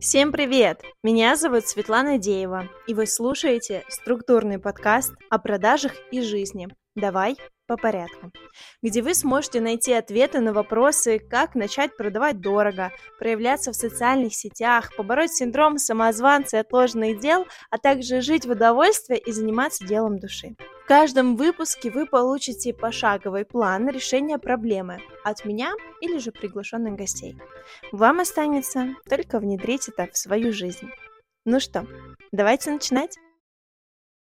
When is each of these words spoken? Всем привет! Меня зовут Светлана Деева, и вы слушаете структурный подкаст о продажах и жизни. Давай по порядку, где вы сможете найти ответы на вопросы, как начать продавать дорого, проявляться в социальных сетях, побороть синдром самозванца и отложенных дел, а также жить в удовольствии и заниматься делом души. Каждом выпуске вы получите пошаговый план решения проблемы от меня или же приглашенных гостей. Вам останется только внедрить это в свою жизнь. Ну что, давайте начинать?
Всем 0.00 0.32
привет! 0.32 0.82
Меня 1.02 1.36
зовут 1.36 1.66
Светлана 1.66 2.18
Деева, 2.18 2.68
и 2.86 2.94
вы 2.94 3.06
слушаете 3.06 3.84
структурный 3.88 4.58
подкаст 4.58 5.14
о 5.30 5.38
продажах 5.38 5.92
и 6.10 6.20
жизни. 6.20 6.68
Давай 6.94 7.36
по 7.66 7.76
порядку, 7.76 8.30
где 8.82 9.00
вы 9.00 9.14
сможете 9.14 9.60
найти 9.60 9.92
ответы 9.92 10.40
на 10.40 10.52
вопросы, 10.52 11.18
как 11.18 11.54
начать 11.54 11.96
продавать 11.96 12.40
дорого, 12.40 12.90
проявляться 13.18 13.72
в 13.72 13.76
социальных 13.76 14.34
сетях, 14.34 14.94
побороть 14.96 15.32
синдром 15.32 15.78
самозванца 15.78 16.58
и 16.58 16.60
отложенных 16.60 17.20
дел, 17.20 17.46
а 17.70 17.78
также 17.78 18.20
жить 18.20 18.44
в 18.44 18.50
удовольствии 18.50 19.16
и 19.16 19.32
заниматься 19.32 19.86
делом 19.86 20.18
души. 20.18 20.56
Каждом 20.94 21.36
выпуске 21.36 21.90
вы 21.90 22.04
получите 22.04 22.74
пошаговый 22.74 23.46
план 23.46 23.88
решения 23.88 24.36
проблемы 24.36 24.98
от 25.24 25.46
меня 25.46 25.72
или 26.02 26.18
же 26.18 26.32
приглашенных 26.32 26.96
гостей. 26.96 27.34
Вам 27.92 28.20
останется 28.20 28.88
только 29.08 29.38
внедрить 29.38 29.88
это 29.88 30.12
в 30.12 30.18
свою 30.18 30.52
жизнь. 30.52 30.90
Ну 31.46 31.60
что, 31.60 31.86
давайте 32.30 32.72
начинать? 32.72 33.16